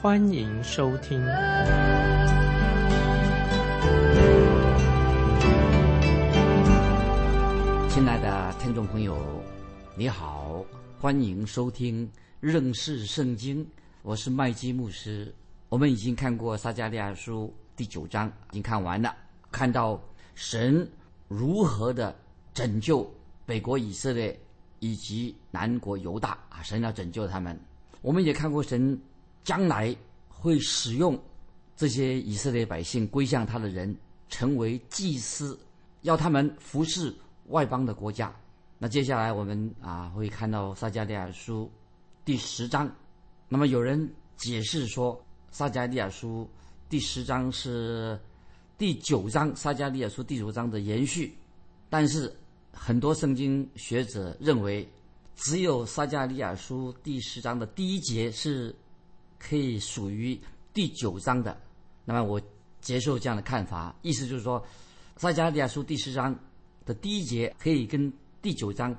[0.00, 1.18] 欢迎收听。
[7.88, 9.18] 亲爱的听众朋友，
[9.96, 10.64] 你好，
[11.00, 13.66] 欢迎收听认识圣经，
[14.02, 15.34] 我是麦基牧师。
[15.68, 19.12] 我们已经看过撒加利亚书第九章，已经看完了，
[19.50, 20.00] 看到
[20.36, 20.88] 神。
[21.26, 22.16] 如何的
[22.54, 23.12] 拯救
[23.44, 24.38] 北国以色列
[24.78, 26.62] 以及南国犹大啊？
[26.62, 27.58] 神要拯救他们。
[28.00, 28.96] 我们也看过神
[29.44, 29.94] 将来
[30.28, 31.18] 会使用
[31.76, 33.96] 这些以色列百姓归向他的人，
[34.28, 35.58] 成为祭司，
[36.02, 37.14] 要他们服侍
[37.46, 38.34] 外邦的国家。
[38.78, 41.70] 那接下来我们啊会看到撒加利亚书
[42.24, 42.90] 第十章。
[43.48, 46.48] 那么有人解释说，撒加利亚书
[46.88, 48.18] 第十章是。
[48.76, 51.36] 第九章撒加利亚书第九章的延续，
[51.90, 52.32] 但是
[52.72, 54.88] 很多圣经学者认为，
[55.34, 58.72] 只有撒加利亚书第十章的第一节是
[59.38, 60.38] 可以属于
[60.72, 61.58] 第九章的。
[62.04, 62.40] 那么我
[62.80, 64.64] 接受这样的看法，意思就是说，
[65.16, 66.34] 撒加利亚书第十章
[66.84, 68.96] 的第一节可以跟第九章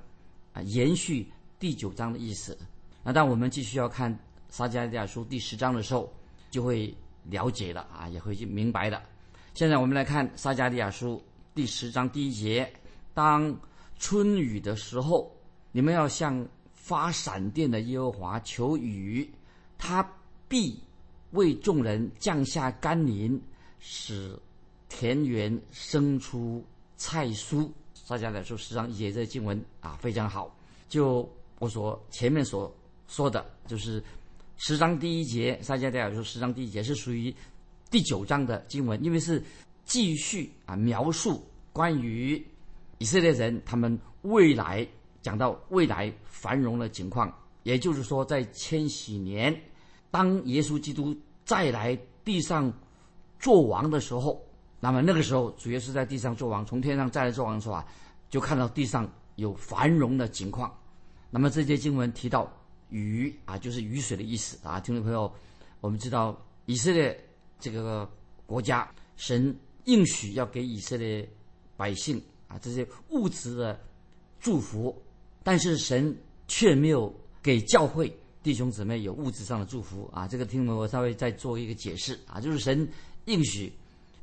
[0.53, 1.27] 啊延续
[1.59, 2.57] 第九章的意思。
[3.03, 4.17] 那当我们继续要看
[4.49, 6.11] 撒加利亚书第十章的时候，
[6.51, 9.01] 就会了解了啊，也会去明白的。
[9.53, 11.21] 现在我们来看撒加利亚书
[11.55, 12.71] 第十章第一节：
[13.13, 13.57] 当
[13.97, 15.35] 春雨的时候，
[15.71, 19.29] 你们要向发闪电的耶和华求雨，
[19.77, 20.03] 他
[20.49, 20.77] 必
[21.31, 23.41] 为众人降下甘霖，
[23.79, 24.37] 使
[24.89, 26.61] 田园生出
[26.97, 27.69] 菜蔬。
[27.93, 30.53] 撒加利亚书十章一节这经文啊非常好。
[30.89, 32.69] 就我所前面所
[33.07, 34.03] 说的，就是
[34.57, 37.33] 十章第一节，撒加利亚书十章第一节是属于。
[37.91, 39.41] 第九章的经文，因为是
[39.83, 41.43] 继续啊描述
[41.73, 42.39] 关于
[42.99, 44.87] 以色列人他们未来
[45.23, 49.59] 讲到未来繁荣的情况，也就是说，在千禧年，
[50.11, 51.15] 当耶稣基督
[51.45, 52.71] 再来地上
[53.39, 54.41] 做王的时候，
[54.79, 57.85] 那么那个时候主要是在地上做王，从天上再来做王的时候啊，
[58.29, 60.75] 就看到地上有繁荣的情况。
[61.29, 62.51] 那么这些经文提到
[62.89, 65.31] 雨啊，就是雨水的意思啊，听众朋友，
[65.81, 67.19] 我们知道以色列。
[67.61, 68.09] 这个
[68.45, 69.53] 国家，神
[69.83, 71.29] 应许要给以色列
[71.75, 73.77] 百姓啊这些物质的
[74.39, 74.97] 祝福，
[75.43, 76.17] 但是神
[76.47, 80.27] 却没有给教会弟兄姊妹有物质上的祝福啊。
[80.27, 82.87] 这个听我稍微再做一个解释啊，就是神
[83.25, 83.71] 应许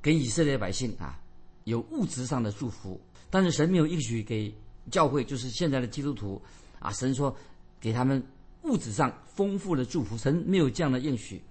[0.00, 1.18] 给以色列百姓啊
[1.64, 3.00] 有物质上的祝福，
[3.30, 4.52] 但是神没有应许给
[4.90, 6.40] 教会，就是现在的基督徒
[6.78, 7.36] 啊，神说
[7.80, 8.22] 给他们
[8.62, 11.42] 物质上丰富的祝福，神没有这样的应许。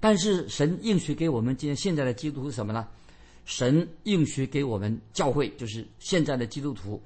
[0.00, 2.88] 但是神应许给我们今天现在的基督徒什么呢？
[3.44, 7.00] 神应许给我们教会，就是现在的基督徒，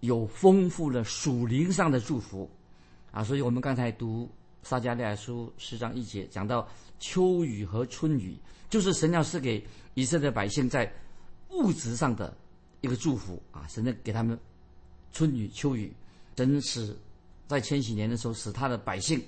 [0.00, 2.48] 有丰富的属灵上的祝福，
[3.10, 4.30] 啊，所以我们刚才读
[4.64, 6.66] 撒迦利亚书十章一节，讲到
[6.98, 8.36] 秋雨和春雨，
[8.68, 9.64] 就是神要是给
[9.94, 10.92] 以色列百姓在
[11.50, 12.36] 物质上的
[12.80, 14.36] 一个祝福啊，神在给他们
[15.12, 15.92] 春雨秋雨，
[16.34, 16.96] 真是
[17.46, 19.22] 在千禧年的时候使他的百姓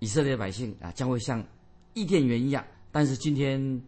[0.00, 1.44] 以色列百姓啊将会像。
[1.94, 3.82] 伊甸园一样，但是今天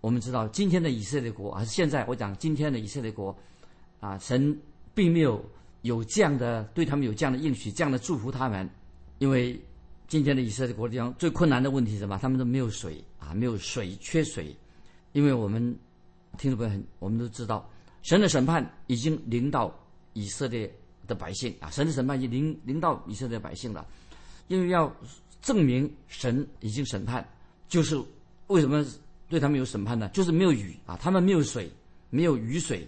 [0.00, 3.36] 我们知道，今天的以色列国啊，现在我讲今天的以色列国
[3.98, 4.58] 啊，神
[4.94, 5.44] 并没有
[5.82, 8.66] 有这样的对他们有这样的应许，这样的祝福他们，
[9.18, 9.60] 因为
[10.10, 12.18] 今天的以色列国地方最困难的问题是什么？
[12.20, 14.52] 他们都没有水啊，没有水，缺水。
[15.12, 15.62] 因为我们
[16.36, 17.70] 听众朋友很，我们都知道，
[18.02, 19.72] 神的审判已经临到
[20.14, 20.68] 以色列
[21.06, 23.86] 的百姓啊，神的审判已经临临到以色列百姓了，
[24.48, 24.92] 因为要
[25.40, 27.24] 证明神已经审判。
[27.68, 27.96] 就是
[28.48, 28.84] 为什么
[29.28, 30.08] 对他们有审判呢？
[30.08, 31.70] 就是没有雨啊，他们没有水，
[32.10, 32.84] 没有雨水。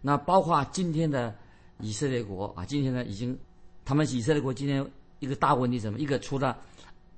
[0.00, 1.36] 那包括今天的
[1.80, 3.36] 以色列国啊，今天呢已经，
[3.84, 4.88] 他们以色列国今天
[5.20, 5.98] 一个大问题什么？
[6.00, 6.58] 一个除了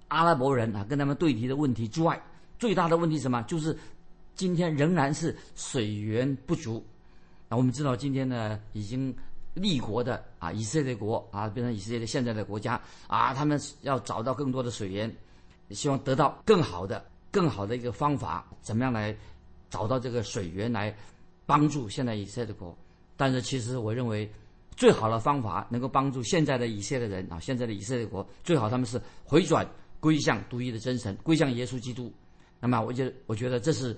[0.08, 2.22] 阿拉伯人啊跟他们对敌的问题之外，
[2.58, 3.40] 最大的问题什么？
[3.44, 3.76] 就是
[4.34, 6.84] 今天仍然是水源不足。
[7.48, 9.14] 啊，我们知道今天呢已经
[9.54, 15.10] 立国的啊以色列国啊变成以色列的现在的国家啊，他们要找到更多的水源。
[15.70, 19.16] 希望得到更好的、更好的一个方法，怎么样来
[19.70, 20.94] 找到这个水源来
[21.46, 22.76] 帮助现在以色列国？
[23.16, 24.30] 但是其实我认为，
[24.76, 29.66] 最好的方法能够帮助现在的以色列人啊，现在的以色列国最好他们是回转
[30.00, 32.12] 归向独一的真神，归向耶稣基督。
[32.58, 33.96] 那么，我觉我觉得这是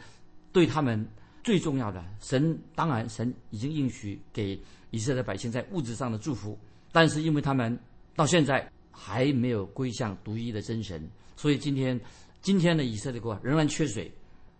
[0.52, 1.06] 对他们
[1.42, 2.04] 最重要的。
[2.20, 4.60] 神当然，神已经应许给
[4.90, 6.58] 以色列百姓在物质上的祝福，
[6.92, 7.78] 但是因为他们
[8.16, 11.98] 到现在还没有归向独一的真神，所以今天
[12.42, 14.12] 今天的以色列国仍然缺水。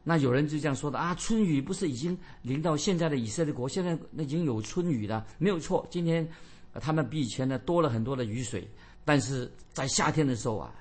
[0.06, 5.86] 那有人就这样说的啊，春雨不是已经临到现在的以色列国，现在那已经有春雨了，没有错。
[5.90, 6.28] 今天
[6.74, 8.68] 他们比以前呢多了很多的雨水，
[9.02, 10.74] 但是在夏天的时候啊，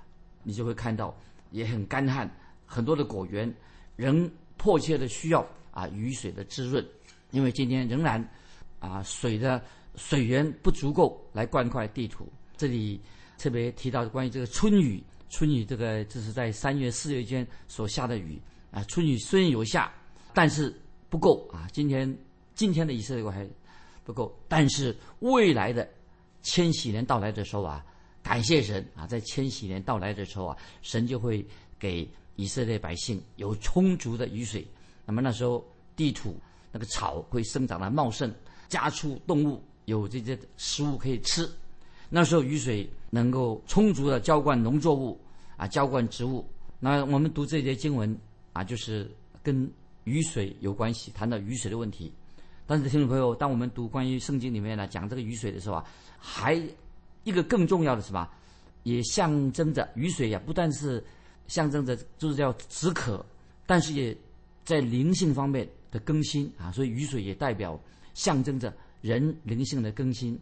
[0.43, 1.17] 你就会看到
[1.51, 2.29] 也很干旱，
[2.65, 3.51] 很多的果园
[3.95, 6.85] 仍迫切的需要啊雨水的滋润，
[7.31, 8.29] 因为今天仍然
[8.79, 9.63] 啊水的
[9.95, 12.27] 水源不足够来灌溉地土。
[12.57, 12.99] 这里
[13.37, 18.37] 特别提到关于这个春雨，春雨这个这是在三月四月间所下的雨。
[18.73, 19.93] 啊，春雨虽然有下，
[20.33, 20.75] 但是
[21.07, 21.69] 不够啊。
[21.71, 22.17] 今天
[22.55, 23.47] 今天的以色列国还
[24.03, 25.87] 不够，但是未来的
[26.41, 27.85] 千禧年到来的时候啊，
[28.23, 31.45] 感谢神啊，在千禧年到来的时候啊，神就会
[31.77, 34.67] 给以色列百姓有充足的雨水。
[35.05, 35.63] 那么那时候
[35.95, 36.35] 地土
[36.71, 38.33] 那个草会生长的茂盛，
[38.67, 41.47] 家畜动物有这些食物可以吃。
[42.09, 45.19] 那时候雨水能够充足的浇灌农作物
[45.57, 46.43] 啊，浇灌植物。
[46.79, 48.17] 那我们读这些经文。
[48.53, 49.11] 啊，就是
[49.41, 49.69] 跟
[50.05, 52.13] 雨水有关系，谈到雨水的问题。
[52.65, 55.85] 但是听众朋友，当我们读关于圣经里面呢讲这个雨水的时候啊，
[56.17, 56.61] 还
[57.25, 58.33] 一个更重要的是吧？
[58.83, 61.03] 也象征着雨水呀，不但是
[61.47, 63.25] 象征着就是叫止渴，
[63.65, 64.15] 但是也
[64.63, 66.71] 在灵性方面的更新啊。
[66.71, 67.79] 所以雨水也代表
[68.13, 70.39] 象征着人灵性的更新。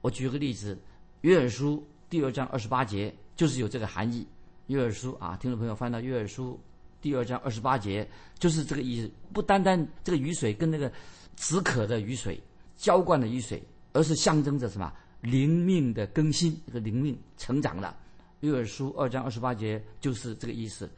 [0.00, 0.74] 我举个例子，
[1.22, 1.76] 《约珥书》
[2.08, 4.22] 第二章二十八节就是有这个含义。
[4.66, 6.58] 《约珥书》啊，听众朋友翻到《约珥书》。
[7.00, 8.06] 第二章二十八节
[8.38, 10.92] 就是这个意思，不单单这个雨水跟那个
[11.34, 12.38] 止渴的雨水、
[12.76, 13.62] 浇灌的雨水，
[13.92, 14.92] 而是象征着什么
[15.22, 17.96] 灵命的更新，这个灵命成长了。
[18.40, 20.90] 约珥书二章二十八节就是这个意思。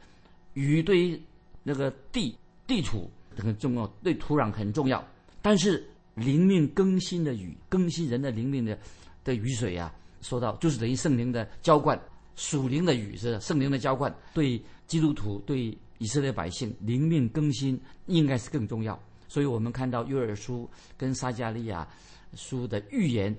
[0.53, 1.21] 雨对于
[1.63, 5.05] 那个地地土很重要，对土壤很重要，
[5.41, 5.85] 但是
[6.15, 8.77] 灵命更新的雨，更新人的灵命的
[9.23, 11.97] 的雨水啊，说到就是等于圣灵的浇灌，
[12.35, 15.77] 属灵的雨是圣灵的浇灌，对基督徒对。
[16.03, 21.87] 以色列百姓灵命更新应该是更重要，所以我们看到约珥书跟撒加利亚
[22.33, 23.33] 书的预言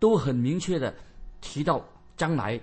[0.00, 0.92] 都很明确的
[1.40, 1.80] 提到
[2.16, 2.60] 将来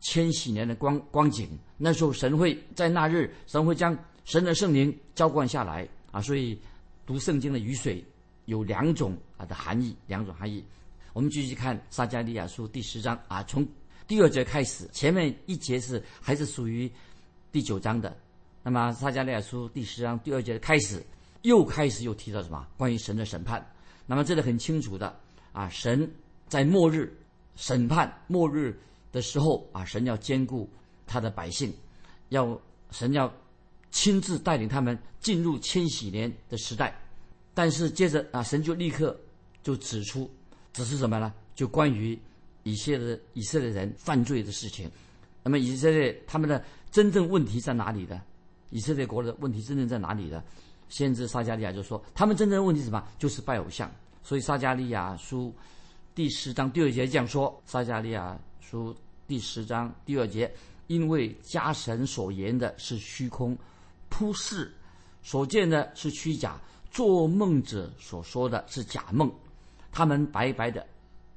[0.00, 1.48] 千禧年的光光景。
[1.76, 6.22] 那时候神会在那日，神会将神的圣灵浇灌下来啊！
[6.22, 6.56] 所以
[7.04, 8.04] 读圣经的雨水
[8.44, 10.64] 有两种啊的含义，两种含义。
[11.14, 13.66] 我们继续看撒加利亚书第十章啊，从
[14.06, 16.88] 第二节开始，前面一节是还是属于
[17.50, 18.16] 第九章的。
[18.66, 21.04] 那么撒迦利亚书第十章第二节的开始，
[21.42, 22.66] 又开始又提到什么？
[22.78, 23.62] 关于神的审判。
[24.06, 25.14] 那么这里很清楚的
[25.52, 26.10] 啊，神
[26.48, 27.14] 在末日
[27.56, 28.74] 审判末日
[29.12, 30.66] 的时候啊，神要兼顾
[31.06, 31.70] 他的百姓，
[32.30, 32.58] 要
[32.90, 33.30] 神要
[33.90, 36.98] 亲自带领他们进入千禧年的时代。
[37.52, 39.14] 但是接着啊，神就立刻
[39.62, 40.30] 就指出，
[40.72, 41.34] 指是什么呢？
[41.54, 42.18] 就关于
[42.62, 44.90] 以色列以色列人犯罪的事情。
[45.42, 48.22] 那么以色列他们的真正问题在哪里呢？
[48.70, 50.42] 以色列国的问题真正在哪里呢？
[50.88, 53.02] 先知撒加利亚就说，他们真正的问题什么？
[53.18, 53.90] 就是拜偶像。
[54.22, 55.54] 所以撒加利亚书
[56.14, 58.94] 第十章第二节这样说：撒加利亚书
[59.26, 60.52] 第十章第二节，
[60.86, 63.56] 因为家神所言的是虚空，
[64.08, 64.72] 扑视
[65.22, 69.32] 所见的是虚假，做梦者所说的是假梦，
[69.90, 70.86] 他们白白的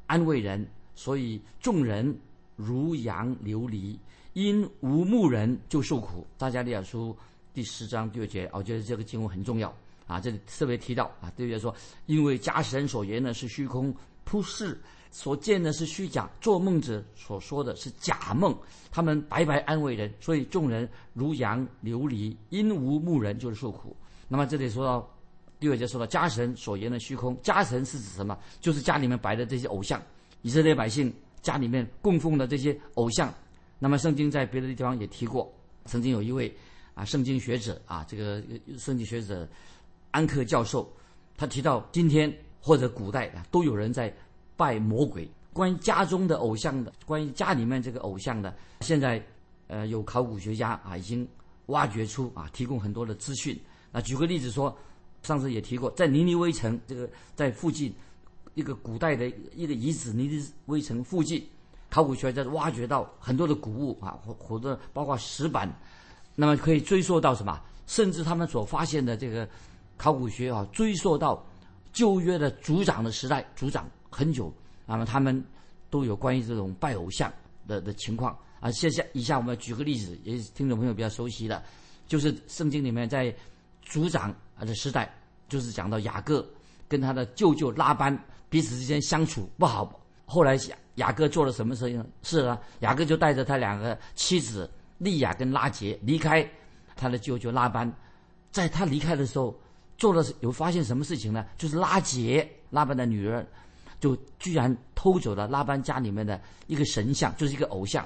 [0.06, 2.18] 安慰人，所以众人
[2.56, 3.98] 如羊流离。
[4.38, 6.24] 因无牧人就受苦。
[6.38, 7.18] 大加利亚书
[7.56, 9.76] 第十章第二节，我觉得这个经文很重要
[10.06, 10.20] 啊！
[10.20, 11.76] 这里特别提到啊，第二节说，
[12.06, 13.92] 因为家神所言的是虚空，
[14.26, 14.80] 扑世
[15.10, 18.56] 所见的是虚假，做梦者所说的是假梦，
[18.92, 23.98] 他们白白安慰人，所以众人如羊流离，因无牧人就是受苦。
[24.28, 25.12] 那么这里说到
[25.60, 28.38] 第二节说到家神所言的虚空，家神是指什么？
[28.62, 30.00] 就是家里面摆的这些偶像，
[30.44, 33.34] 以色列百姓家里面供奉的这些偶像。
[33.80, 35.54] 那么，圣经在别的地方也提过。
[35.86, 36.54] 曾经有一位
[36.96, 38.44] 啊，圣经学者啊，这个
[38.78, 39.48] 圣经学者
[40.12, 40.92] 安克教授，
[41.38, 44.14] 他提到今天或者古代啊，都有人在
[44.58, 45.30] 拜魔鬼。
[45.54, 49.24] 关于家中的偶像的，关于家里面这个偶像的，现在
[49.68, 51.28] 呃，有考古学家啊，已经
[51.68, 53.58] 挖掘出啊，提供很多的资讯。
[53.92, 54.76] 那举个例子说，
[55.24, 57.94] 上次也提过，在尼尼微城这个在附近
[58.56, 61.48] 一个古代的一个遗址，尼尼微城附近。
[61.90, 65.72] 考古学家挖掘到很多的古物啊，或或者包括石板，
[66.36, 67.60] 那么可以追溯到什么？
[67.88, 69.48] 甚至他们所发现的这个
[69.96, 71.42] 考古学啊，追溯到
[71.94, 74.54] 旧约的族长的时代，族长很久。
[74.86, 75.44] 那么他们
[75.90, 77.32] 都有关于这种拜偶像
[77.66, 78.70] 的的情况啊。
[78.72, 81.64] 现下以下我们举个例子，也是听众朋友比较熟悉的，
[82.08, 83.34] 就是圣经里面在
[83.84, 85.14] 族长啊的时代，
[85.48, 86.46] 就是讲到雅各
[86.90, 88.18] 跟他的舅舅拉班
[88.50, 89.98] 彼此之间相处不好。
[90.30, 92.06] 后来雅雅各做了什么事情？
[92.22, 96.46] 是啊，雅各就带着他两个妻子利亚跟拉杰离开
[96.98, 97.92] 他的舅舅拉班。
[98.52, 99.58] 在他离开的时候，
[99.98, 101.46] 做了有发现什么事情呢？
[101.58, 103.46] 就是拉杰拉班的女儿，
[104.02, 108.06] 就居然偷走了拉班家里面的一个神像，就是一个偶像，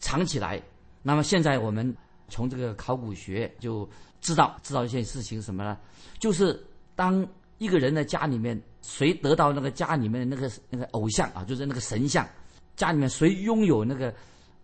[0.00, 0.60] 藏起来。
[1.02, 1.96] 那么现在我们
[2.28, 3.88] 从这个考古学就
[4.20, 5.78] 知道知道一件事情什么呢？
[6.18, 6.58] 就是
[6.96, 7.26] 当
[7.60, 12.26] 一个人的家里面谁得到那个家里面的那个那个偶像啊，就是那个神像，
[12.74, 14.12] 家里面谁拥有那个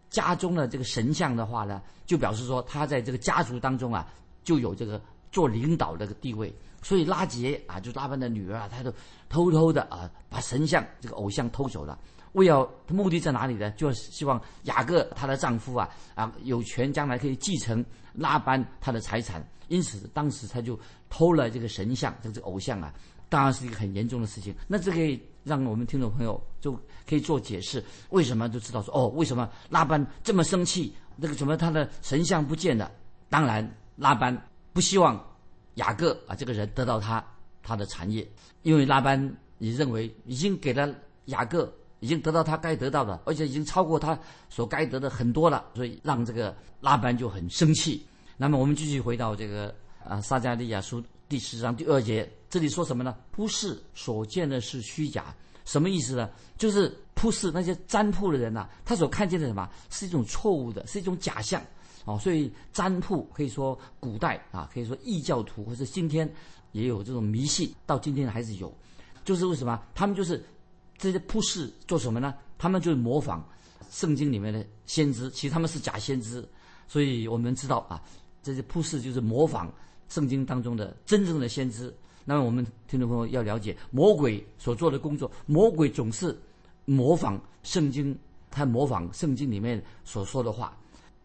[0.08, 4.08] 家中的这个神像的话呢，就表示说他在这个家族当中啊
[4.44, 4.98] 就有这个
[5.30, 6.50] 做领导的个地位。
[6.82, 8.90] 所以拉杰啊，就拉班的女儿啊，她就
[9.28, 11.98] 偷偷的啊把神像这个偶像偷走了。
[12.36, 13.70] 为要目的在哪里呢？
[13.72, 20.78] 就是希望雅各她的丈夫啊啊有权将来可以继承拉班他的财产，因此当时他就
[21.08, 22.92] 偷了这个神像，这个偶像啊，
[23.30, 24.54] 当然是一个很严重的事情。
[24.68, 26.78] 那这可以让我们听众朋友就
[27.08, 30.94] 可以做解释，为什么就知道说哦，为什么拉班这么生气？
[31.16, 32.92] 那个什么他的神像不见了？
[33.30, 33.66] 当然
[33.96, 34.36] 拉班
[34.74, 35.18] 不希望
[35.76, 37.24] 雅各啊这个人得到他
[37.62, 38.28] 他的产业，
[38.60, 40.94] 因为拉班你认为已经给了
[41.26, 41.72] 雅各。
[42.00, 44.18] 已经得到他该得到的，而且已经超过他
[44.50, 48.06] 所该得的很多了，所以让这个拉班就很生气。
[48.36, 49.74] 那么我们继续回到这个
[50.04, 53.16] 啊撒加利亚书第十章第二节，这里说什么呢？
[53.30, 55.34] 普世所见的是虚假，
[55.64, 56.28] 什么意思呢？
[56.58, 61.62] 就是普世那些占卜的人呐，他所看见的什么是一种错误的，是一种假象
[62.04, 62.18] 哦。
[62.18, 66.30] 所以占卜可以说古代啊，可以说异教徒或者今天
[66.72, 68.70] 也有这种迷信，到今天还是有。
[69.24, 70.44] 就是为什么他们就是。
[70.98, 72.34] 这些铺士做什么呢？
[72.58, 73.46] 他们就是模仿
[73.90, 76.46] 圣经里面的先知，其实他们是假先知。
[76.88, 78.02] 所以我们知道啊，
[78.42, 79.72] 这些铺士就是模仿
[80.08, 81.94] 圣经当中的真正的先知。
[82.24, 86.36] 那么我们听众朋友要了解，魔鬼所做的工作，魔鬼总是
[86.84, 88.16] 模仿圣经，
[88.50, 90.76] 他模仿圣经里面所说的话。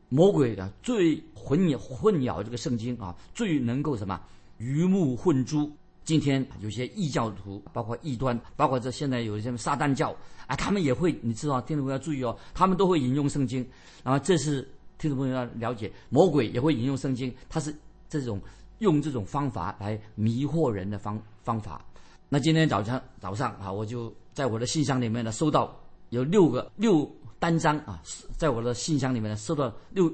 [0.09, 4.21] 魔鬼啊，最混混淆这个圣经啊，最能够什么
[4.57, 5.71] 鱼目混珠。
[6.03, 10.15] 今天有些异教徒，包括异端，包括这现在有一些撒旦教
[10.47, 13.65] 啊，他们也会，你知道，听众朋友要注意哦，他们都会引用圣经。
[14.03, 14.67] 那么这是
[14.97, 17.73] 听众朋友要了解，魔鬼也会引用圣经，他是
[18.09, 18.41] 这种
[18.79, 21.85] 用这种方法来迷惑人的方方法。
[22.27, 25.79] 那今天早上早上啊，我就在我的信箱里面呢收到
[26.09, 28.01] 有六个六单张啊，
[28.37, 30.11] 在我的信箱里面呢收到六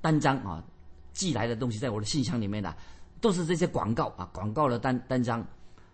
[0.00, 0.64] 单张啊
[1.12, 2.74] 寄来的东西，在我的信箱里面呢。
[3.20, 5.46] 都是这些广告啊，广告的单单张，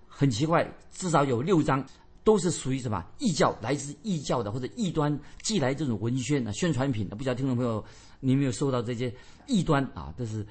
[0.06, 1.84] 很奇怪，至少有六张
[2.22, 7.16] 都是属于什么异教，来自异教的或者异端寄来这种文宣啊宣传品的。
[7.16, 7.84] 不知道听众朋友
[8.20, 9.14] 你有没有收到这些
[9.46, 10.12] 异端啊？
[10.16, 10.46] 都是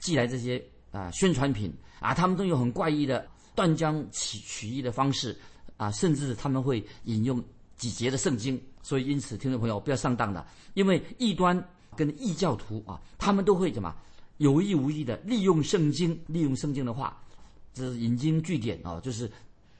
[0.00, 5.36] 寄来这些啊宣传品啊，他们都有很怪异的断章取取义的方式
[5.76, 7.42] 啊，甚至他们会引用
[7.76, 8.60] 几节的圣经。
[8.82, 11.62] 所以因此，听众朋友不要上当的，因为异端
[11.94, 13.94] 跟异教徒啊，他们都会什么？
[14.38, 17.20] 有意无意的利用圣经，利用圣经的话，
[17.74, 19.30] 这是引经据典啊，就是，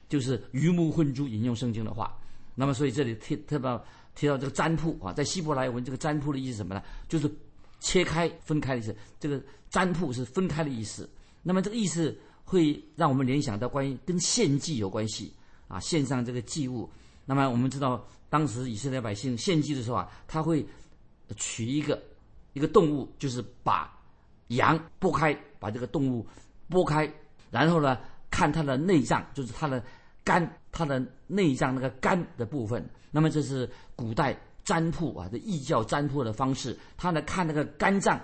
[0.07, 2.17] 就是鱼目混珠引用圣经的话。
[2.55, 3.81] 那么，所以这里提特别
[4.15, 6.83] 提到这个占卜啊，在希伯来文这个占卜的意思什么呢？
[7.07, 7.31] 就是
[7.79, 8.95] 切开、分开的意思。
[9.17, 11.09] 这个占卜是分开的意思。
[11.41, 15.33] 那么这个意思会让我们联想到关于跟献祭有关系
[15.69, 16.89] 啊，献上这个祭物。
[17.25, 20.65] 那么我们知道，当时以色列百姓献祭的时候啊，他会
[21.37, 22.03] 取一个
[22.51, 23.97] 一个动物，就是把。
[24.49, 26.25] 羊剥开，把这个动物
[26.69, 27.11] 剥开，
[27.49, 27.97] 然后呢，
[28.29, 29.83] 看它的内脏，就是它的
[30.23, 32.87] 肝，它的内脏那个肝的部分。
[33.11, 36.77] 那么这是古代占卜啊，这异教占卜的方式。
[36.97, 38.19] 他呢看那个肝脏，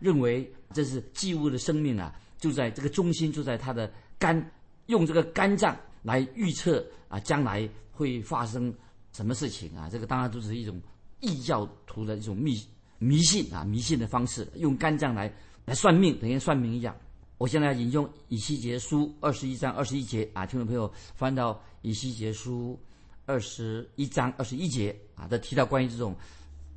[0.00, 4.50] 认为这是祭物的生命啊，就在这个中心，就在它的肝，
[4.86, 8.72] 用这个肝脏来预测啊将来会发生
[9.12, 9.88] 什么事情啊。
[9.88, 10.80] 这个当然都是一种
[11.20, 12.60] 异教徒的一种迷
[12.98, 15.32] 迷信啊，迷信的方式，用肝脏来。
[15.64, 16.94] 来算命，等于算命一样。
[17.38, 22.78] 我现在引用以西结书二十一章二十一节啊，听众朋友翻到以西结书
[23.26, 26.14] 二十一章二十一节啊，他提到关于这种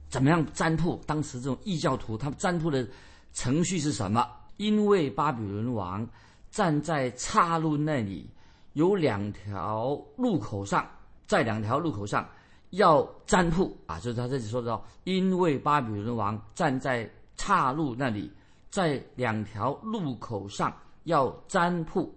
[0.09, 0.99] 怎么样占卜。
[1.05, 2.85] 当时这种异教徒他们占卜的
[3.33, 4.27] 程序是什么？
[4.57, 6.07] 因为巴比伦王
[6.49, 8.27] 站在岔路那里，
[8.73, 10.89] 有两条路口上，
[11.27, 12.27] 在两条路口上
[12.71, 18.31] 要占卜啊，就是他这里说到，因为巴比伦王站在岔路那里。
[18.69, 22.13] 在两条路口上要占卜，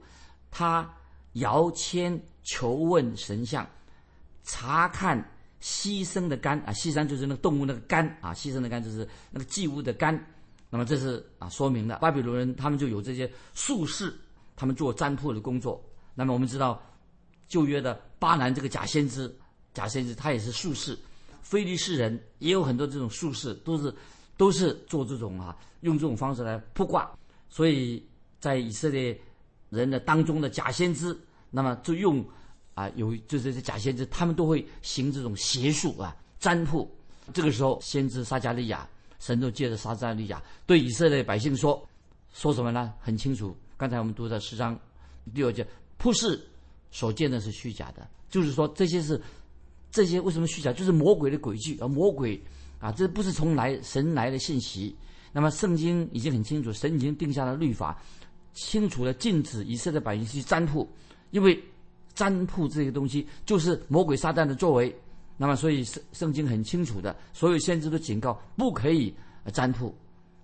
[0.51, 0.89] 他
[1.35, 3.69] 摇签求问神像，
[4.43, 5.17] 查看
[5.61, 10.19] 牺牲的肝啊，牺牲就是那个动物那个肝啊，牺牲的肝就是那个祭物的肝。
[10.73, 14.15] 那么这是啊，说明的巴比伦人他们就有这些术士，
[14.55, 15.83] 他们做占卜的工作。
[16.15, 16.81] 那么我们知道，
[17.49, 19.35] 旧约的巴兰这个假先知，
[19.75, 20.99] 假先知他也是术士，
[21.43, 23.95] 菲利士人也有很多这种术士，都是
[24.37, 27.11] 都是做这种啊，用这种方式来卜卦。
[27.49, 28.05] 所以
[28.39, 29.19] 在以色列
[29.71, 31.19] 人的当中的假先知，
[31.51, 32.25] 那么就用
[32.75, 36.89] 啊有就是这假先知，他们都会行这种邪术啊占卜。
[37.33, 41.87] 这个时候，先知撒加利亚，神就借着撒加利亚对以色列百姓说，
[42.33, 42.93] 说什么呢？
[43.01, 43.57] 很清楚。
[43.77, 44.79] 刚才我们读的十章
[45.35, 46.41] 第二节，卜士
[46.91, 49.21] 所见的是虚假的，就是说这些是
[49.91, 50.73] 这些为什么虚假？
[50.73, 52.41] 就是魔鬼的诡计，而魔鬼
[52.81, 54.97] 啊，这不是从来神来的信息。
[55.33, 58.01] 那么圣经已经很清楚，神已经定下了律法，
[58.53, 60.89] 清楚的禁止以色列百姓去占卜，
[61.31, 61.63] 因为
[62.15, 64.95] 占卜这个东西就是魔鬼撒旦的作为。
[65.37, 69.15] 那么，所以圣圣经很清楚的，所有先知都警告不可以
[69.53, 69.95] 占卜。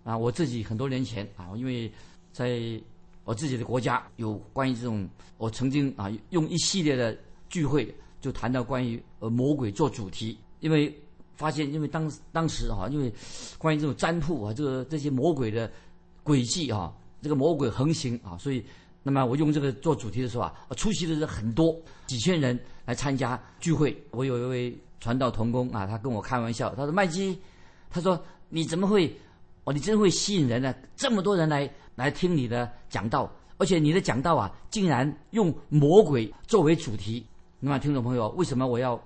[0.05, 1.93] 啊，我自己很多年前啊，因为
[2.33, 2.81] 在
[3.25, 7.15] 我自己的国家有关于这种，我曾经啊用一系列的
[7.51, 10.97] 聚会就谈到关于呃魔鬼做主题，因为
[11.37, 13.13] 发现因为当当时啊，因为
[13.59, 15.71] 关于这种占卜啊，这个这些魔鬼的
[16.25, 18.65] 诡计啊，这个魔鬼横行啊，所以。
[19.09, 23.97] 那么我用这个做主题的时候啊，出席的人很多，几千人来参加聚会。
[24.11, 27.39] 我有一位传道同工啊，他跟我开玩笑，他说：“麦基，
[27.89, 29.17] 他说你怎么会，
[29.63, 30.75] 哦，你真会吸引人呢？
[30.97, 37.25] 这么多人来来听你的讲道，而且你的讲道啊，竟然用魔鬼作为主题。
[37.61, 39.01] 那么听众朋友，为什么我要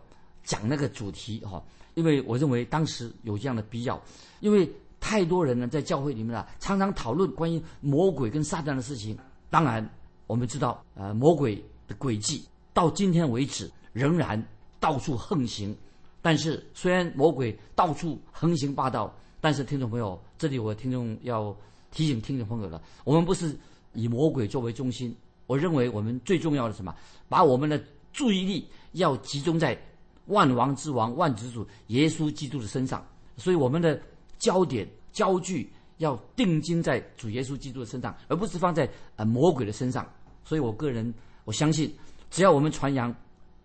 [0.44, 1.44] 讲那个主题？
[1.44, 1.62] 哈，
[2.00, 4.02] 因为我认为当时有这样的必要，
[4.40, 4.66] 因为
[4.98, 9.14] 太多人呢在教会里面啊，常常讨论关于魔鬼跟撒旦的事情。”
[9.50, 9.86] 当然，
[10.26, 12.42] 我们知道，呃，魔鬼的诡计
[12.72, 14.42] 到今天为止仍然
[14.78, 15.76] 到处横行。
[16.22, 21.54] 但是，虽然魔鬼到处横行霸道，但是听众朋友，这里我听众要
[21.90, 23.54] 提醒听众朋友了：我们不是
[23.92, 25.14] 以魔鬼作为中心。
[25.46, 26.94] 我认为我们最重要的什么？
[27.28, 27.78] 把我们的
[28.10, 29.76] 注意力要集中在
[30.26, 33.06] 万王之王、万之主耶稣基督的身上。
[33.36, 34.00] 所以，我们的
[34.38, 35.70] 焦点、焦距。
[36.00, 40.10] 要定睛在主耶稣基督的身上，而不是放在呃魔鬼的身上。
[40.46, 41.12] 所以我个人
[41.44, 41.94] 我相信，
[42.30, 43.14] 只要我们传扬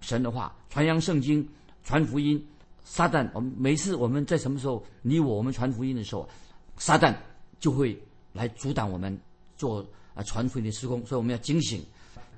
[0.02, 1.48] 神的话，传扬圣经，
[1.86, 2.46] 传福音，
[2.84, 6.28] 撒旦，我们每次我们在什么时候你我我们传福音的时候，
[6.76, 7.16] 撒旦
[7.58, 7.98] 就会
[8.34, 9.18] 来阻挡我们
[9.56, 9.80] 做
[10.14, 11.06] 啊传福音的施工。
[11.06, 11.82] 所以我们要警醒，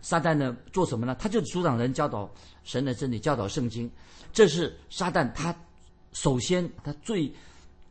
[0.02, 1.16] 撒旦呢做什么呢？
[1.16, 2.30] 他就阻挡人教导
[2.64, 3.90] 神的真理，教导圣经。
[4.34, 5.56] 这是撒旦他
[6.14, 7.32] 首先他最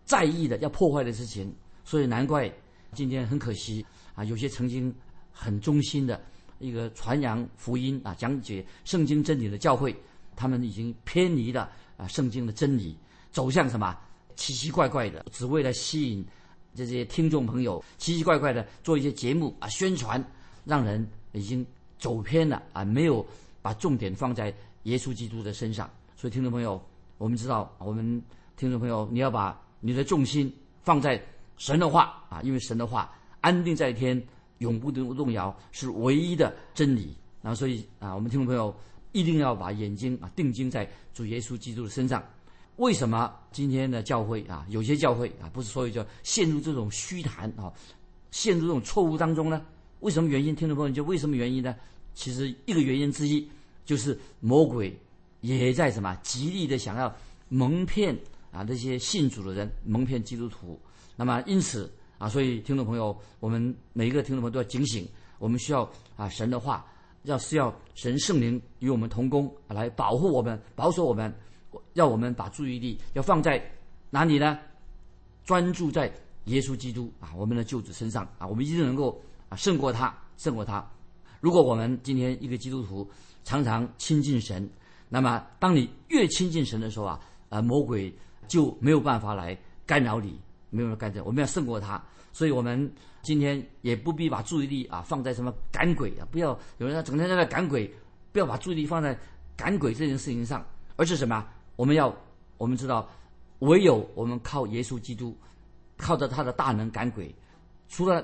[0.05, 1.55] 在意的要破坏的事情。
[1.85, 2.53] 所以难怪
[2.92, 4.92] 今天很可惜啊，有些曾经
[5.31, 6.21] 很忠心的
[6.59, 9.95] 一个传扬福音啊、讲解圣经真理的教会，
[10.35, 12.99] 他们已经偏离了啊圣经的真理，
[13.31, 13.97] 走向什么
[14.35, 16.27] 奇奇怪怪的，只为了吸引
[16.75, 20.23] 这些听众朋友，奇奇怪怪的做一些节目啊宣传，
[20.64, 21.64] 让人已经
[21.98, 23.24] 走偏了啊，没有
[23.62, 24.54] 把重点放在
[24.85, 25.90] 耶稣基督的身上。
[26.16, 26.80] 所以听众朋友，
[27.18, 28.22] 我们知道，我们
[28.56, 31.22] 听众朋友，你要把你的重心放在。
[31.59, 34.22] 神的话啊，因为神的话安定在天，
[34.59, 37.16] 永不动动摇，是唯一的真理。
[37.40, 38.76] 然后，所以啊，我们听众朋友
[39.12, 42.22] 一定要把眼睛啊定睛在主耶稣基督的身上。
[42.76, 47.72] 为什么今天的教会啊，有些教会啊，不是所有叫陷入这种虚谈啊，
[48.32, 49.64] 陷入这种错误当中呢？
[50.07, 50.55] 为什么原因？
[50.55, 51.75] 听众朋友就为什么原因呢？
[52.14, 53.45] 其实一个原因之一
[53.85, 54.97] 就是魔鬼
[55.40, 57.12] 也在什么极力的想要
[57.49, 58.16] 蒙骗
[58.53, 60.81] 啊这些信主的人，蒙骗基督徒。
[61.16, 65.09] 那么，因此啊，所以听众朋友，我们每一个听众朋友都要警醒，
[65.40, 65.83] 我们需要
[66.14, 66.87] 啊神的话，
[67.25, 71.35] 要是要神圣灵与我们同工，来保护我们、保守我们，
[71.95, 73.61] 要我们把注意力要放在
[74.11, 74.57] 哪里呢？
[75.45, 76.09] 专注在
[76.45, 80.85] 耶稣基督啊，我们的救主身上啊，我们一定能够啊胜过他，胜过他。
[81.40, 83.09] 如果我们今天一个基督徒
[83.44, 84.68] 常常亲近神，
[85.09, 88.12] 那么当你越亲近神的时候啊，呃，魔鬼
[88.48, 89.56] 就没有办法来
[89.87, 90.40] 干扰你。
[90.68, 97.90] 没有人干这，我们要胜过他，所以我们今天也不必把注意力啊放在什么赶鬼啊，不要有人整天在那赶鬼，
[98.32, 99.16] 不要把注意力放在
[99.56, 101.46] 赶鬼这件事情上，而是什么？
[101.76, 102.14] 我们要
[102.59, 103.09] 我们知道，
[103.61, 105.35] 唯有我们靠耶稣基督，
[105.96, 107.32] 靠着他的大能赶鬼。
[107.88, 108.22] 除了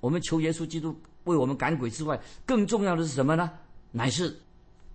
[0.00, 3.50] 我们求耶稣基督为我们赶鬼之外，更重要的是什么呢？
[3.90, 4.36] 乃是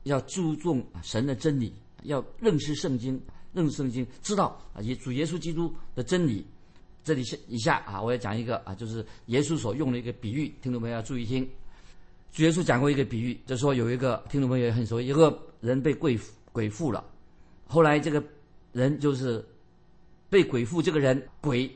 [0.04, 3.22] 要注重神的真理，要认识圣经，
[3.54, 6.46] 认识圣经，知道啊耶主耶稣基督的真理。
[7.04, 11.46] 这里是以下啊，我要讲一个啊，就是耶稣所用的一个比喻，听众朋友要注意听。
[12.32, 16.18] 主耶稣讲过一个比喻，就说有一个听众朋友也很熟，一个人被鬼
[16.52, 17.04] 鬼附了，
[17.68, 18.24] 后来这个
[18.72, 19.46] 人就是
[20.30, 21.70] 被鬼附，这个人鬼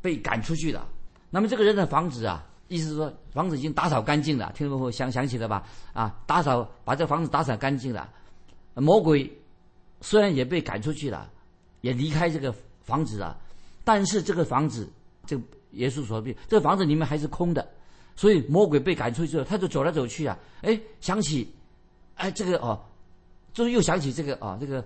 [0.00, 0.88] 被赶出去了。
[1.28, 5.66] 那么这个人的房子啊，意思是说房子已经打扫干净了，听众朋友想想起了吧？
[5.92, 8.08] 啊，打扫把这房子打扫干净了，
[8.74, 9.28] 魔鬼
[10.00, 11.28] 虽然也被赶出去了，
[11.80, 13.36] 也离开这个房子了，
[13.82, 14.88] 但是这个房子，
[15.26, 17.68] 这个耶稣所必，这个房子里面还是空的，
[18.14, 21.52] 所以魔鬼被赶出去之后，他就走来走去啊，哎，想起，
[22.14, 22.80] 哎，这个哦，
[23.52, 24.84] 就是又想起这个啊，这个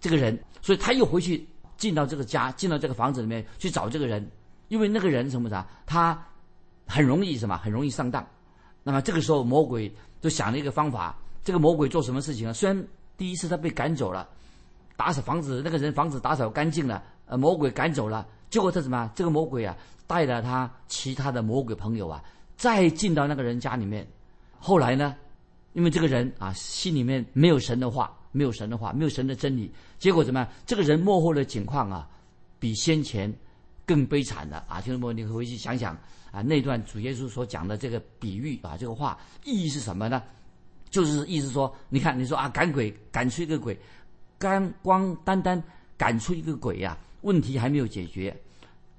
[0.00, 1.44] 这个人，所以他又回去
[1.76, 4.30] 进到这个家，进到这个房子里面去找这个人，
[4.68, 6.16] 因为那个人什么的，他。
[6.90, 7.56] 很容易什么？
[7.58, 8.26] 很容易上当。
[8.82, 11.16] 那么这个时候，魔鬼就想了一个方法。
[11.44, 12.52] 这个魔鬼做什么事情呢？
[12.52, 14.28] 虽然第一次他被赶走了，
[14.96, 18.26] 打扫房子，那个人房子打扫干净了，呃，魔鬼赶走了。
[18.50, 19.08] 结果他什么？
[19.14, 19.76] 这个魔鬼啊，
[20.06, 22.22] 带了他其他的魔鬼朋友啊，
[22.56, 24.06] 再进到那个人家里面。
[24.58, 25.14] 后来呢，
[25.74, 29.72] 因为这个人啊，心里面没有神的话，没有神的话，没有神的真理。
[29.98, 30.48] 结果怎么样？
[30.66, 32.08] 这个人幕后的情况啊，
[32.58, 33.32] 比先前
[33.86, 34.80] 更悲惨的啊！
[34.80, 35.96] 听众朋友，你回去想想。
[36.30, 40.22] 啊，那段主耶稣所讲的这个比喻啊，这个话意义是什么呢？
[40.90, 43.78] 就是意思说，你看，你说啊，赶鬼赶出一个鬼，
[44.38, 45.62] 干光单单
[45.96, 48.36] 赶出一个鬼呀，问题还没有解决，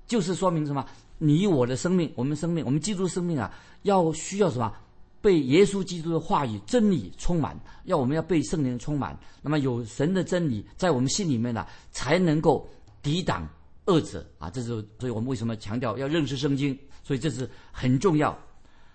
[0.07, 0.85] 就是说明什么？
[1.17, 4.73] 你我的生命，我们生命，我们基督生命啊，要需要什么？
[5.21, 9.15] 被耶稣基督的话语真理充满，要我们要被圣灵充满。
[9.43, 12.67] 那么有神的真理在我们心里面呢，才能够
[13.03, 13.47] 抵挡
[13.85, 14.49] 恶者啊。
[14.49, 16.75] 这是所以我们为什么强调要认识圣经？
[17.11, 18.33] 所以这是很重要。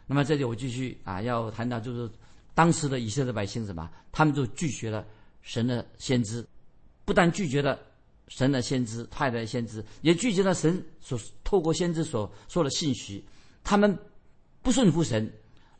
[0.07, 2.11] 那么这里我继续啊，要谈到就是
[2.55, 3.91] 当时的以色列百姓什么？
[4.11, 5.05] 他们就拒绝了
[5.43, 6.43] 神的先知，
[7.05, 7.79] 不但拒绝了
[8.29, 13.23] 神的先知派来的先知，也拒绝了神所透过先知所说的信息。
[13.63, 13.95] 他们
[14.63, 15.31] 不顺服神，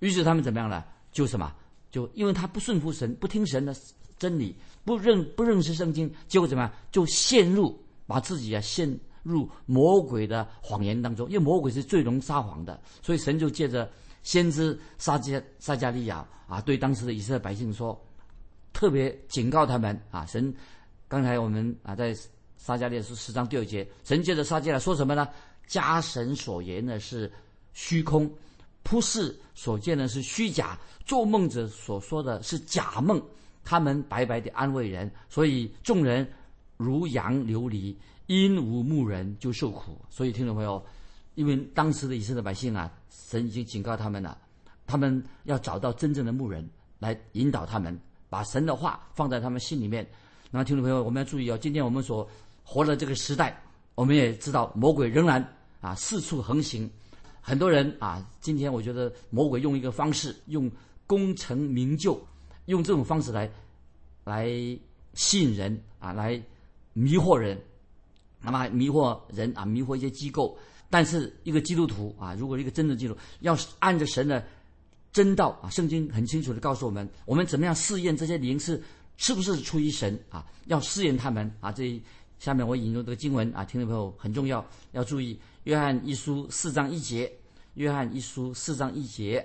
[0.01, 0.85] 于是他们怎么样呢？
[1.13, 1.51] 就什么？
[1.91, 3.75] 就因为他不顺服神，不听神的
[4.19, 6.71] 真理，不认不认识圣经，结果怎么样？
[6.93, 9.01] 就陷入把自己啊陷。
[9.27, 13.91] 入魔鬼的谎言当中，因为魔鬼是最容撒谎的，所以神就借着
[14.23, 18.01] 先知撒加撒加利亚啊，对当时的以色列百姓说，
[18.73, 20.25] 特别警告他们啊。
[20.27, 20.55] 神
[21.09, 22.17] 刚才我们啊在
[22.57, 25.27] 撒加利亚书十章第二节，神借着撒加利亚说什么呢？
[25.67, 27.29] 家神所言的是
[27.73, 28.33] 虚空，
[28.85, 33.21] 扑世所见的是虚假，做梦者所说的是假梦，
[33.65, 36.25] 他们白白的安慰人，所以众人
[36.77, 37.99] 如羊流离。
[38.27, 40.85] 因无牧人就受苦，所以听众朋友，
[41.35, 44.37] 因为当时的以色列百姓啊，神已经警告他们了，
[44.87, 47.97] 他们要找到真正的牧人来引导他们，
[48.29, 50.05] 把神的话放在他们心里面。
[50.51, 52.29] 那么听众朋友，我们要注意哦，今天我们所
[52.65, 53.63] 活的这个时代，
[53.95, 55.43] 我们也知道魔鬼仍然
[55.81, 56.91] 啊四处横行，
[57.41, 60.69] 很多人啊，今天我觉得魔鬼用一个方式，用
[61.07, 62.21] 功成名就，
[62.65, 63.49] 用这种方式来
[64.25, 64.49] 来
[65.15, 66.43] 吸引人啊，来
[66.93, 67.57] 迷惑人。
[68.47, 70.57] 那么迷惑人啊，迷惑一些机构。
[70.89, 74.43] 但是一个基督徒啊，如果一个真的基督徒，要按着神的
[75.13, 78.81] 真道啊，圣经很清楚的告诉我们，我们怎么样试验这些灵是
[79.17, 80.47] 是不是出于神啊？
[80.67, 81.73] 要试验他们啊。
[81.73, 82.01] 这
[82.39, 85.37] 下面我引用这个经文啊，听众朋友很重要，要注意。
[85.65, 87.33] 约翰一书四章一节，
[87.75, 89.45] 约翰一书四章一节，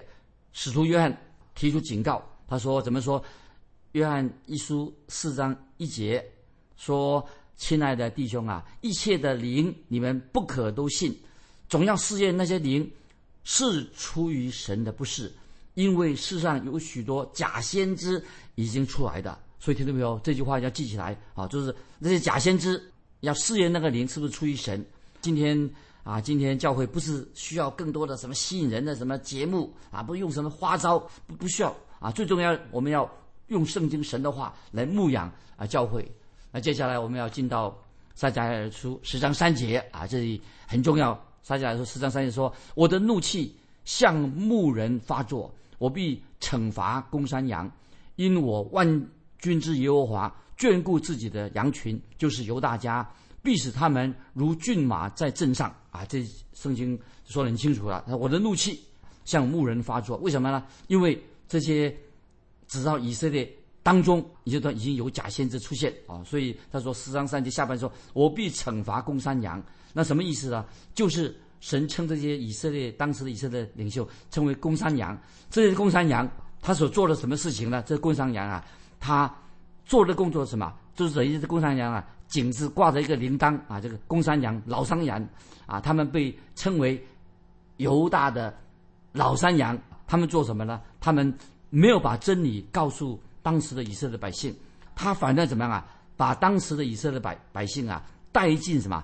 [0.53, 1.17] 使徒约翰
[1.55, 3.23] 提出警告，他说怎么说？
[3.93, 6.23] 约翰一书四章一节
[6.77, 7.27] 说。
[7.57, 11.15] 亲爱的弟兄啊，一切的灵你们不可都信，
[11.69, 12.89] 总要试验那些灵
[13.43, 15.31] 是出于神的，不是，
[15.75, 18.23] 因为世上有许多假先知
[18.55, 19.37] 已经出来的。
[19.59, 20.19] 所以听到没有？
[20.23, 22.81] 这句话要记起来啊，就是那些假先知
[23.19, 24.83] 要试验那个灵是不是出于神。
[25.21, 25.69] 今天
[26.03, 32.09] 啊，今天教会不是需要更多的什么吸引人的什么节目啊，不用什么花招，不不需要啊。
[32.09, 33.07] 最重要，我们要
[33.49, 36.11] 用圣经神的话来牧养啊教会。
[36.51, 37.73] 那接下来我们要进到
[38.13, 41.17] 撒迦利亚书十章三节啊，这里很重要。
[41.41, 47.71] 撒迦利亚书十章三节说：“我的怒气向牧人发作，我必惩罚公山羊，
[48.17, 49.09] 因我万
[49.39, 53.09] 军之耶和华眷顾自己的羊群，就是犹大家，
[53.41, 56.21] 必使他们如骏马在阵上。”啊，这
[56.53, 58.03] 圣经说得很清楚了。
[58.07, 58.79] 我的怒气
[59.23, 60.65] 向牧人发作，为什么呢？
[60.87, 61.95] 因为这些
[62.67, 63.49] 只要以色列。
[63.84, 69.62] 当中，也就说已经有假先知出现啊，所以他说十章三节下半说，我必惩罚公山羊。
[69.91, 70.63] 那什么意思呢？
[70.94, 75.20] 就是神称这些以色列当时的以色列领袖称为公山羊。
[75.50, 76.30] 这些公山羊
[76.62, 77.84] 他所做的什么事情呢？
[77.88, 78.63] 这公山羊啊，
[79.00, 79.34] 他
[79.84, 80.72] 做的工作是什么？
[80.96, 85.28] 就是等于这公山羊啊，颈子挂着一个铃铛啊，这个公山羊、老山羊
[85.65, 87.04] 啊，他们被称为
[87.78, 88.56] 犹大的
[89.12, 89.76] 老山羊。
[90.06, 90.80] 他们做什么呢？
[91.00, 91.34] 他们
[91.72, 93.20] 没有把真理告诉。
[93.41, 94.56] 当时的以色列百姓，
[94.95, 95.88] 他反正怎么样啊？
[96.17, 99.04] 把当时的以色列百百姓啊带进什么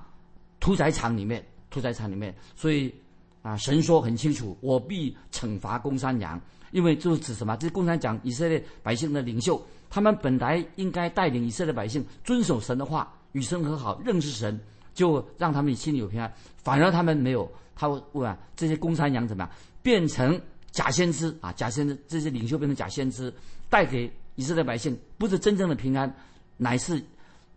[0.60, 1.44] 屠宰场里面？
[1.70, 2.94] 屠宰场里面，所以
[3.42, 6.40] 啊，神说很清楚，我必惩罚公山羊，
[6.72, 7.58] 因为就是指什么？
[7.58, 14.60] 这是共产党以色列百姓的领袖，他们本来应该带领以色列百姓遵守神的话，与神和好，认识神，
[14.94, 16.32] 就让他们心里有平安。
[16.58, 19.52] 反而他们没有，他问啊，这些公山羊怎么样？
[19.82, 20.40] 变成
[20.72, 23.34] 假先知啊，假先知，这些领袖变成假先知，
[23.70, 26.12] 带给以色列百姓不是真正的平安，
[26.56, 27.04] 乃是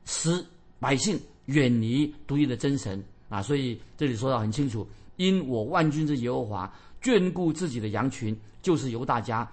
[0.04, 0.44] 使
[0.80, 3.40] 百姓远离独一的真神啊。
[3.40, 4.84] 所以这里说到很清楚。
[5.16, 9.46] 因我万军之耶和华眷顾自己的羊群，就是由大家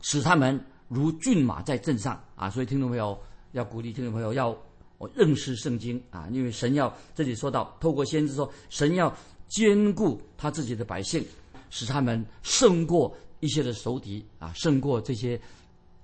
[0.00, 2.50] 使他们如骏马在阵上啊！
[2.50, 3.16] 所以听众朋友
[3.52, 4.56] 要鼓励听众朋友要
[5.14, 11.24] 认识圣经啊，因为神要这里说到，透过先知说，神要兼顾他自己的百姓，
[11.70, 15.40] 使他们胜过一些的仇敌啊，胜过这些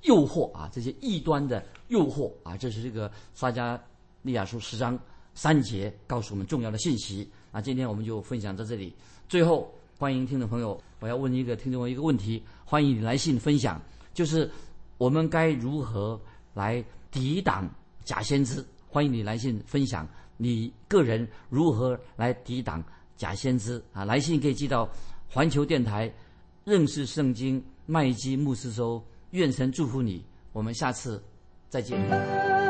[0.03, 2.57] 诱惑啊，这些异端的诱惑啊！
[2.57, 3.81] 这是这个撒加
[4.23, 4.99] 利亚书十章
[5.35, 7.29] 三节告诉我们重要的信息。
[7.51, 8.95] 那今天我们就分享到这里。
[9.29, 13.81] 最后，欢迎听众朋友，我要问一个听众一个问题，欢迎你来信分享，
[14.15, 14.51] 就是
[14.99, 16.21] 我们该如何
[16.55, 17.69] 来抵挡
[18.05, 18.65] 假先知？
[18.89, 22.83] 欢迎你来信分享你个人如何来抵挡
[23.17, 24.05] 假先知啊！
[24.05, 24.89] 来信可以寄到
[25.29, 26.13] 环球电台
[26.65, 29.03] 认识圣经麦基牧师收。
[29.31, 31.23] 愿神祝福你，我们下次
[31.69, 32.68] 再见。